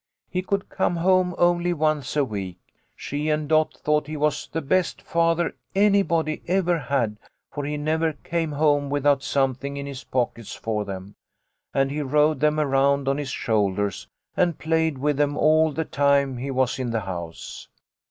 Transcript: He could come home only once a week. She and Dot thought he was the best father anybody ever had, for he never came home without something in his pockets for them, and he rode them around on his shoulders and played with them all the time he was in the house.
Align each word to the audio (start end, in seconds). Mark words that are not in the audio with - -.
He 0.31 0.41
could 0.41 0.67
come 0.67 0.95
home 0.95 1.35
only 1.37 1.73
once 1.73 2.15
a 2.15 2.25
week. 2.25 2.57
She 2.95 3.29
and 3.29 3.47
Dot 3.47 3.75
thought 3.75 4.07
he 4.07 4.17
was 4.17 4.47
the 4.51 4.59
best 4.63 4.99
father 4.99 5.53
anybody 5.75 6.41
ever 6.47 6.79
had, 6.79 7.19
for 7.51 7.65
he 7.65 7.77
never 7.77 8.13
came 8.13 8.53
home 8.53 8.89
without 8.89 9.21
something 9.21 9.77
in 9.77 9.85
his 9.85 10.03
pockets 10.03 10.55
for 10.55 10.85
them, 10.85 11.13
and 11.71 11.91
he 11.91 12.01
rode 12.01 12.39
them 12.39 12.59
around 12.59 13.07
on 13.07 13.19
his 13.19 13.29
shoulders 13.29 14.07
and 14.35 14.57
played 14.57 14.97
with 14.97 15.17
them 15.17 15.37
all 15.37 15.71
the 15.71 15.85
time 15.85 16.37
he 16.37 16.49
was 16.49 16.79
in 16.79 16.89
the 16.89 17.01
house. 17.01 17.67